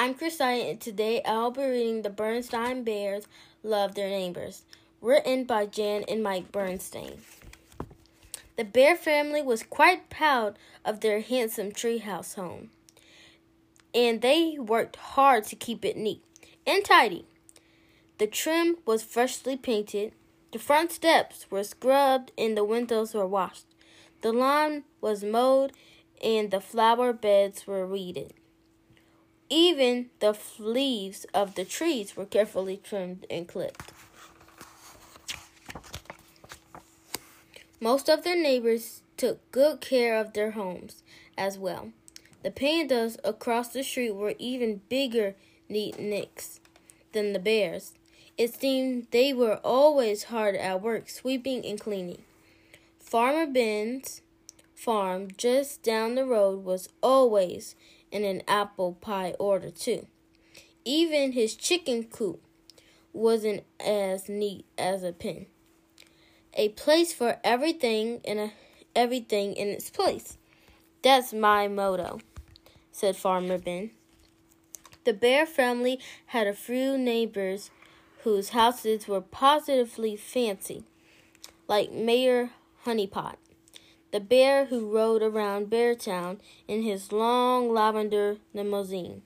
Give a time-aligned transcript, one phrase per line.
[0.00, 3.28] I'm Christina, and today I'll be reading The Berenstain Bears
[3.62, 4.62] Love Their Neighbors,
[5.02, 7.18] written by Jan and Mike Berenstain.
[8.56, 12.70] The Bear family was quite proud of their handsome treehouse home,
[13.94, 16.24] and they worked hard to keep it neat
[16.66, 17.26] and tidy.
[18.16, 20.14] The trim was freshly painted,
[20.52, 23.66] the front steps were scrubbed, and the windows were washed.
[24.22, 25.74] The lawn was mowed,
[26.24, 28.32] and the flower beds were weeded.
[29.50, 33.92] Even the leaves of the trees were carefully trimmed and clipped.
[37.80, 41.02] Most of their neighbors took good care of their homes
[41.36, 41.90] as well.
[42.42, 45.34] The pandas across the street were even bigger
[45.68, 46.60] neatniks
[47.12, 47.94] than the bears.
[48.38, 52.22] It seemed they were always hard at work sweeping and cleaning.
[52.98, 54.22] Farmer Ben's
[54.74, 57.74] farm just down the road was always
[58.12, 60.06] and an apple pie order, too.
[60.84, 62.42] Even his chicken coop
[63.12, 65.46] wasn't as neat as a pin.
[66.54, 68.52] A place for everything and a,
[68.94, 70.36] everything in its place.
[71.02, 72.20] That's my motto,
[72.92, 73.90] said Farmer Ben.
[75.04, 77.70] The bear family had a few neighbors
[78.24, 80.84] whose houses were positively fancy,
[81.68, 82.50] like Mayor
[82.84, 83.36] Honeypot
[84.12, 89.22] the bear who rode around Beartown in his long lavender limousine.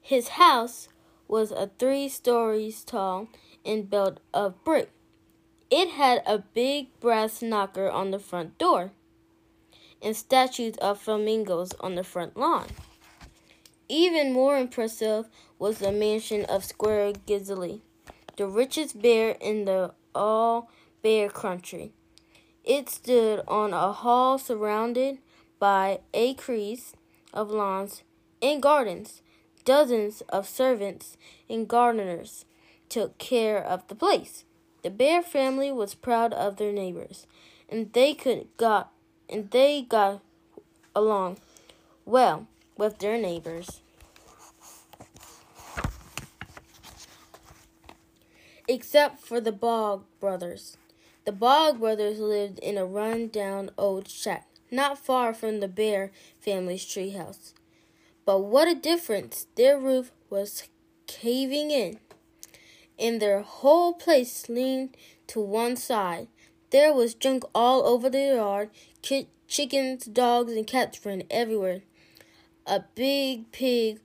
[0.00, 0.88] His house
[1.28, 3.28] was a three stories tall
[3.64, 4.90] and built of brick.
[5.70, 8.92] It had a big brass knocker on the front door
[10.00, 12.68] and statues of flamingos on the front lawn.
[13.88, 15.26] Even more impressive
[15.58, 17.80] was the mansion of Squire Grizzly,
[18.36, 20.70] the richest bear in the all
[21.02, 21.92] bear country.
[22.66, 25.18] It stood on a hall surrounded
[25.60, 26.94] by acres
[27.32, 28.02] of lawns
[28.42, 29.22] and gardens.
[29.64, 31.16] Dozens of servants
[31.48, 32.44] and gardeners
[32.88, 34.44] took care of the place.
[34.82, 37.28] The bear family was proud of their neighbors,
[37.68, 38.92] and they could got
[39.28, 40.20] and they got
[40.94, 41.38] along
[42.04, 43.80] well with their neighbors.
[48.68, 50.76] Except for the Bog brothers.
[51.26, 56.84] The Bog brothers lived in a run-down old shack not far from the Bear family's
[56.84, 57.52] treehouse.
[58.24, 59.48] But what a difference!
[59.56, 60.68] Their roof was
[61.08, 61.98] caving in,
[62.96, 66.28] and their whole place leaned to one side.
[66.70, 68.70] There was junk all over the yard.
[69.48, 71.82] chickens, dogs, and cats ran everywhere.
[72.68, 73.98] A big pig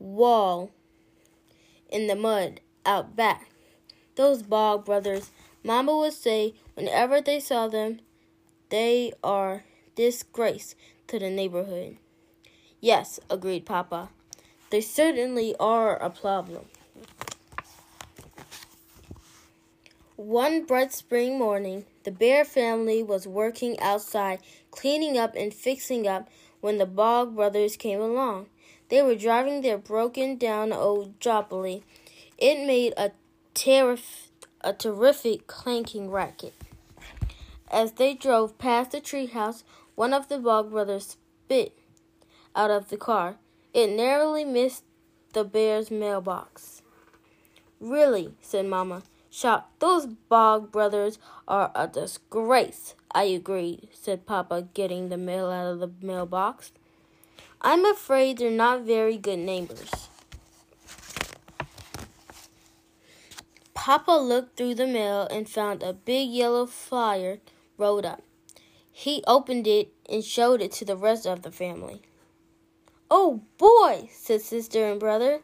[0.00, 0.72] wall
[1.88, 3.50] in the mud out back.
[4.16, 5.30] Those Bog brothers
[5.66, 7.98] Mama would say whenever they saw them,
[8.68, 9.64] they are
[9.96, 10.76] disgrace
[11.08, 11.96] to the neighborhood.
[12.80, 14.10] Yes, agreed Papa.
[14.70, 16.66] They certainly are a problem.
[20.14, 24.38] One bright spring morning, the Bear family was working outside,
[24.70, 26.28] cleaning up and fixing up
[26.60, 28.46] when the Bog brothers came along.
[28.88, 31.82] They were driving their broken down old Jopley.
[32.38, 33.10] It made a
[33.52, 34.35] terrific
[34.66, 36.52] a terrific clanking racket.
[37.70, 39.62] As they drove past the treehouse,
[39.94, 41.78] one of the Bog brothers spit
[42.56, 43.36] out of the car.
[43.72, 44.82] It narrowly missed
[45.34, 46.82] the bear's mailbox.
[47.78, 49.78] Really, said Mamma, shocked.
[49.78, 52.96] Those Bog brothers are a disgrace.
[53.14, 56.72] I agreed, said Papa, getting the mail out of the mailbox.
[57.60, 60.05] I'm afraid they're not very good neighbors.
[63.86, 67.38] Papa looked through the mail and found a big yellow flyer
[67.78, 68.20] rolled up.
[68.90, 72.02] He opened it and showed it to the rest of the family.
[73.08, 75.42] Oh boy, said sister and brother.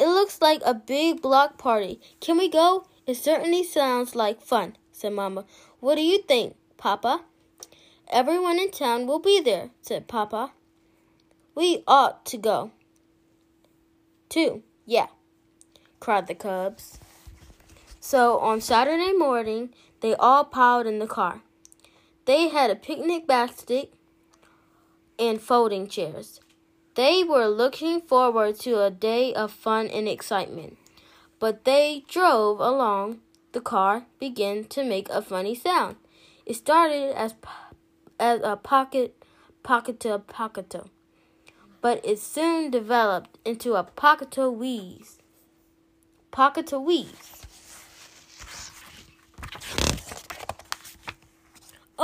[0.00, 2.00] It looks like a big block party.
[2.20, 2.86] Can we go?
[3.06, 5.44] It certainly sounds like fun, said Mamma.
[5.80, 7.20] What do you think, Papa?
[8.10, 10.52] Everyone in town will be there, said Papa.
[11.54, 12.70] We ought to go.
[14.30, 15.08] Too, yeah,
[16.00, 16.98] cried the cubs.
[18.06, 19.70] So on Saturday morning,
[20.02, 21.40] they all piled in the car.
[22.26, 23.94] They had a picnic basket
[25.18, 26.38] and folding chairs.
[26.96, 30.76] They were looking forward to a day of fun and excitement.
[31.38, 33.20] But they drove along.
[33.52, 35.96] The car began to make a funny sound.
[36.44, 37.34] It started as
[38.20, 39.16] as a pocket
[39.64, 40.88] pocketo pocketo,
[41.80, 45.16] but it soon developed into a pocketo wheeze.
[46.30, 47.43] Pocketo wheeze.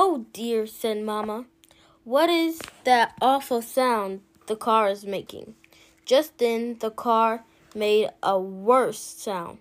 [0.02, 1.44] Oh dear, said Mamma.
[2.05, 5.56] What is that awful sound the car is making?
[6.06, 7.44] Just then, the car
[7.75, 9.58] made a worse sound.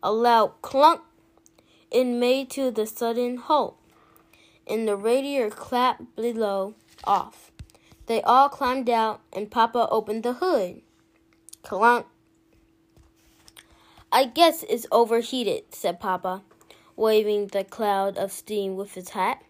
[0.00, 1.00] A loud clunk
[1.90, 3.76] it made to the sudden halt,
[4.64, 7.50] and the radiator clapped below off.
[8.06, 10.82] They all climbed out, and Papa opened the hood.
[11.64, 12.06] Clunk.
[14.12, 16.42] I guess it's overheated, said Papa,
[16.94, 19.42] waving the cloud of steam with his hat.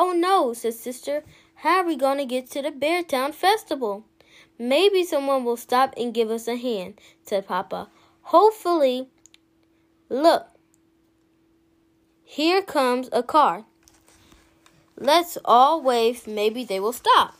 [0.00, 1.24] Oh no, said Sister.
[1.56, 4.04] How are we going to get to the Beartown Festival?
[4.56, 7.88] Maybe someone will stop and give us a hand, said Papa.
[8.22, 9.08] Hopefully.
[10.08, 10.46] Look,
[12.22, 13.64] here comes a car.
[14.96, 16.28] Let's all wave.
[16.28, 17.34] Maybe they will stop.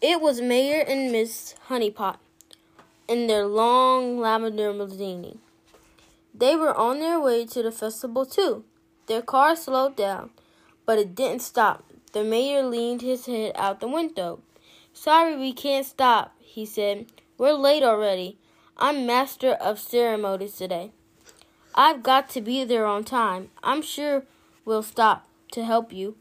[0.00, 2.16] It was Mayor and Miss Honeypot
[3.06, 5.40] in their long lavender limousine.
[6.38, 8.64] They were on their way to the festival too.
[9.06, 10.30] Their car slowed down,
[10.84, 11.84] but it didn't stop.
[12.12, 14.40] The mayor leaned his head out the window.
[14.92, 17.06] Sorry we can't stop, he said.
[17.38, 18.36] We're late already.
[18.76, 20.92] I'm master of ceremonies today.
[21.74, 23.48] I've got to be there on time.
[23.62, 24.24] I'm sure
[24.66, 26.16] we'll stop to help you.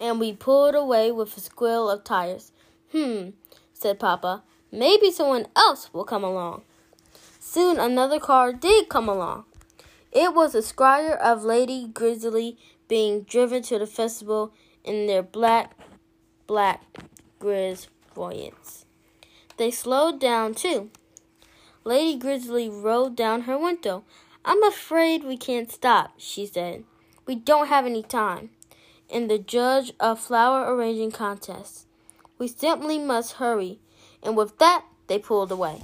[0.00, 2.52] And we pulled away with a squeal of tires.
[2.92, 3.30] Hmm,
[3.72, 4.42] said Papa.
[4.70, 6.62] Maybe someone else will come along.
[7.52, 9.44] Soon another car did come along.
[10.12, 12.56] It was a squire of Lady Grizzly
[12.86, 14.52] being driven to the festival
[14.84, 15.76] in their black,
[16.46, 16.84] black
[17.40, 18.84] Grizz voyants.
[19.56, 20.90] They slowed down too.
[21.82, 24.04] Lady Grizzly rolled down her window.
[24.44, 26.84] I'm afraid we can't stop, she said.
[27.26, 28.50] We don't have any time.
[29.08, 31.88] In the judge of flower arranging contest.
[32.38, 33.80] We simply must hurry.
[34.22, 35.82] And with that, they pulled away.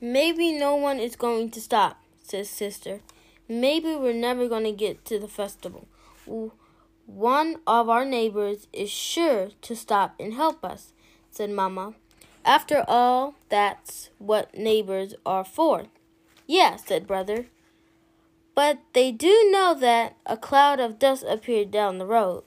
[0.00, 3.00] Maybe no one is going to stop, said Sister.
[3.48, 5.88] Maybe we're never going to get to the festival.
[7.06, 10.92] One of our neighbors is sure to stop and help us,
[11.30, 11.94] said Mamma.
[12.44, 15.86] After all, that's what neighbors are for.
[16.46, 17.46] Yeah, said Brother.
[18.54, 22.44] But they do know that a cloud of dust appeared down the road.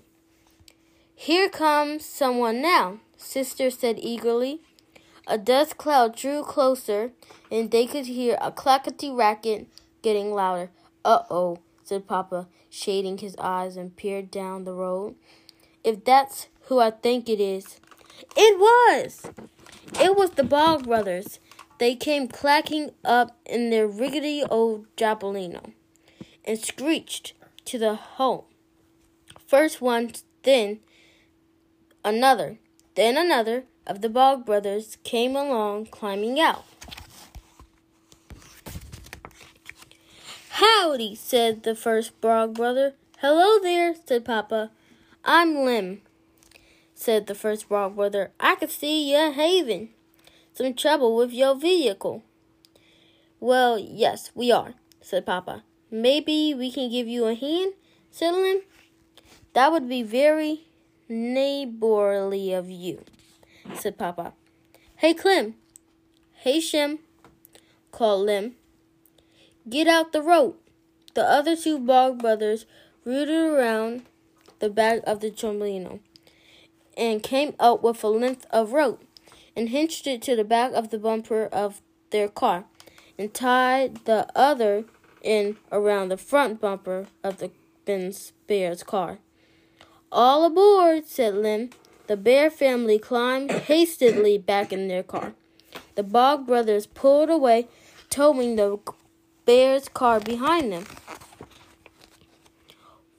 [1.15, 4.61] Here comes someone now, Sister said eagerly.
[5.29, 7.11] A dust cloud drew closer,
[7.51, 9.67] and they could hear a clackety racket
[10.01, 10.71] getting louder.
[11.05, 15.15] Uh oh, said Papa, shading his eyes and peered down the road.
[15.83, 17.79] If that's who I think it is.
[18.35, 19.31] It was!
[20.01, 21.39] It was the Bog Brothers.
[21.77, 25.73] They came clacking up in their rickety old Japolino
[26.43, 27.33] and screeched
[27.65, 28.45] to the home.
[29.47, 30.11] First one,
[30.43, 30.79] then
[32.03, 32.59] Another,
[32.95, 36.63] then another of the Bog brothers came along climbing out.
[40.49, 42.93] Howdy, said the first Bog brother.
[43.17, 44.69] Hello there, said Papa.
[45.25, 46.01] I'm Lem,
[46.93, 48.31] said the first Bog brother.
[48.39, 49.89] I can see you're having
[50.53, 52.23] some trouble with your vehicle.
[53.39, 55.63] Well, yes, we are, said Papa.
[55.89, 57.73] Maybe we can give you a hand,
[58.11, 58.61] said Lem.
[59.53, 60.67] That would be very
[61.07, 63.03] neighborly of you,
[63.75, 64.33] said Papa.
[64.97, 65.55] Hey, Clem.
[66.33, 66.99] Hey, Shem,
[67.91, 68.55] called Lem.
[69.67, 70.61] Get out the rope.
[71.13, 72.65] The other two Bog brothers
[73.03, 74.03] rooted around
[74.59, 75.99] the back of the Trombolino
[76.97, 79.03] and came up with a length of rope
[79.55, 82.65] and hinged it to the back of the bumper of their car
[83.17, 84.85] and tied the other
[85.23, 87.51] end around the front bumper of the
[87.85, 89.19] Ben's Bear's car.
[90.11, 91.69] All aboard, said Lem.
[92.09, 95.35] The bear family climbed hastily back in their car.
[95.93, 97.67] The Bog brothers pulled away,
[98.09, 98.79] towing the
[99.45, 100.85] bear's car behind them.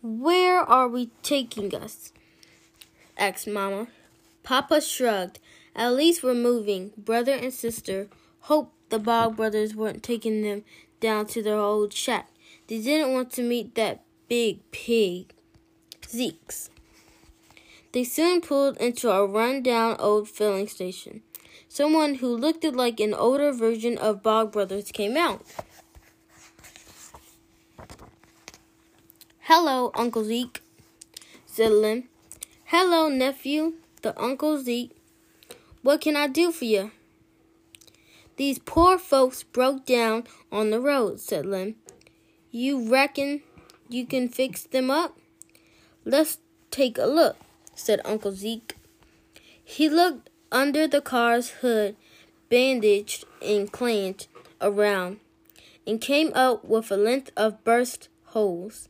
[0.03, 2.13] Where are we taking us?
[3.17, 3.87] asked Mamma.
[4.43, 5.39] Papa shrugged.
[5.77, 6.91] At least we're moving.
[6.99, 8.09] Brother and sister
[8.41, 10.65] hoped the Bog brothers weren't taking them
[10.99, 12.29] down to their old shack.
[12.67, 15.33] They didn't want to meet that big pig,
[16.09, 16.71] Zeke's.
[17.93, 21.23] They soon pulled into a run-down old filling station.
[21.69, 25.45] Someone who looked like an older version of Bog Brothers came out.
[29.41, 30.63] Hello, Uncle Zeke,
[31.47, 32.05] said Lem.
[32.67, 34.97] Hello, nephew, the Uncle Zeke.
[35.83, 36.93] What can I do for you?
[38.37, 41.75] These poor folks broke down on the road, said Lem.
[42.53, 43.43] You reckon
[43.89, 45.19] you can fix them up?
[46.05, 46.39] Let's
[46.71, 47.37] take a look
[47.81, 48.77] said Uncle Zeke.
[49.63, 51.97] He looked under the car's hood,
[52.49, 54.29] bandaged and clamped
[54.61, 55.21] around,
[55.87, 58.89] and came out with a length of burst holes.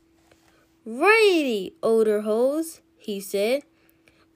[0.84, 3.62] Righty, older holes, he said.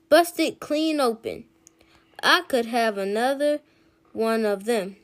[0.08, 1.44] Busted clean open.
[2.23, 3.61] I could have another
[4.12, 4.96] one of them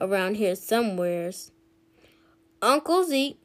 [0.00, 1.50] around here somewheres.
[2.60, 3.38] Uncle Zeke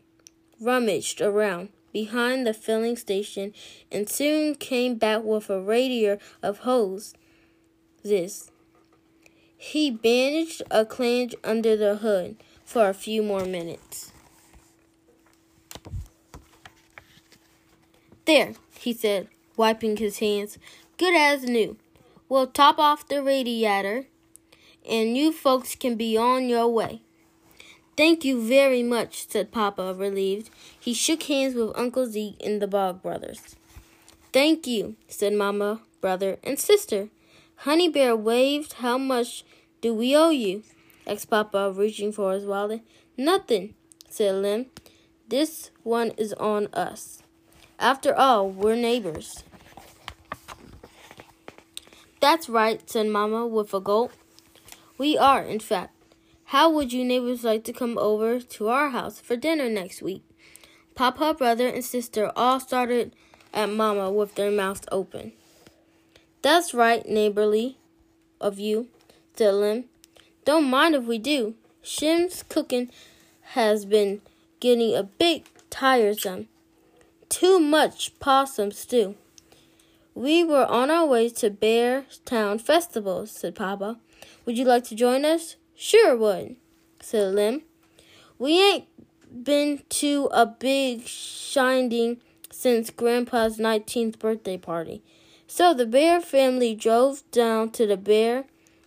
[0.59, 3.53] rummaged around behind the filling station
[3.91, 7.13] and soon came back with a radiator of hose.
[8.03, 8.51] This.
[9.55, 12.35] He bandaged a clange under the hood
[12.65, 14.11] for a few more minutes.
[18.25, 20.57] There, he said, wiping his hands.
[20.97, 21.77] Good as new.
[22.27, 24.07] We'll top off the radiator,
[24.89, 27.01] and you folks can be on your way.
[27.95, 30.49] Thank you very much, said Papa, relieved.
[30.79, 33.55] He shook hands with Uncle Zeke and the Bog brothers.
[34.31, 37.09] Thank you, said Mama, brother, and sister.
[37.57, 38.73] Honey Bear waved.
[38.73, 39.45] How much
[39.81, 40.63] do we owe you?
[41.05, 42.81] asked Papa, reaching for his wallet.
[43.15, 43.75] Nothing,
[44.09, 44.65] said Lem.
[45.27, 47.21] This one is on us.
[47.77, 49.43] After all, we're neighbors.
[52.19, 54.13] That's right, said Mama with a gulp.
[54.97, 55.92] We are, in fact.
[56.53, 60.21] How would you neighbors like to come over to our house for dinner next week?
[60.93, 63.15] Papa, brother, and sister all started
[63.51, 65.31] at Mama with their mouths open.
[66.43, 67.79] That's right, neighborly
[68.39, 68.87] of you,
[69.35, 69.85] said Lem.
[70.45, 71.55] Don't mind if we do.
[71.81, 72.91] Shem's cooking
[73.57, 74.21] has been
[74.59, 76.49] getting a bit tiresome.
[77.29, 79.15] Too much possum stew.
[80.13, 83.97] We were on our way to Bear Town Festival, said Papa.
[84.45, 85.55] Would you like to join us?
[85.75, 86.55] Sure would,
[87.01, 87.63] said Lem.
[88.39, 88.85] We ain't
[89.43, 95.03] been to a big shining since Grandpa's 19th birthday party.
[95.47, 98.45] So the Bear family drove down to the Bear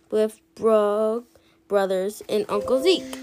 [0.09, 1.25] with Bog
[1.67, 3.17] brothers and Uncle Zeke.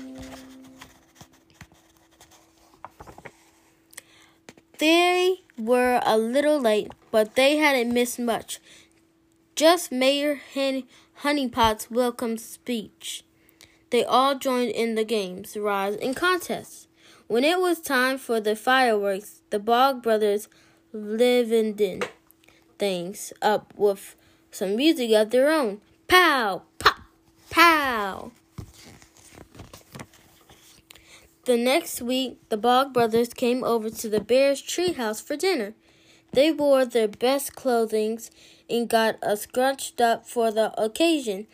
[4.78, 8.60] They were a little late, but they hadn't missed much.
[9.56, 10.40] Just Mayor
[11.16, 13.24] Honeypot's welcome speech.
[13.90, 16.88] They all joined in the games, rides, and contests.
[17.26, 20.48] When it was time for the fireworks, the Bog brothers
[20.92, 22.08] livened
[22.78, 24.16] things up with
[24.50, 25.80] some music of their own.
[26.06, 27.00] Pow, pop,
[27.50, 28.32] pow.
[31.44, 35.74] The next week, the Bog brothers came over to the Bears' treehouse for dinner.
[36.32, 38.18] They wore their best clothing
[38.68, 41.46] and got us scrunched up for the occasion.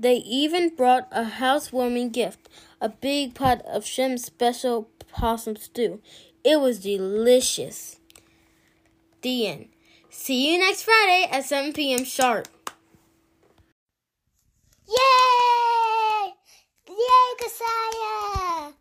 [0.00, 2.48] They even brought a housewarming gift,
[2.80, 6.00] a big pot of Shem's special possum stew.
[6.42, 8.00] It was delicious.
[9.20, 9.68] The end.
[10.08, 12.04] See you next Friday at 7 p.m.
[12.04, 12.48] sharp.
[14.88, 16.32] Yay!
[16.88, 18.72] Yay, Kasai!